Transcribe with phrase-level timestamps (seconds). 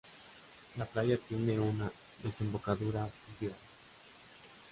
[0.77, 1.87] La playa tiene una
[2.23, 3.53] desembocadura fluvial.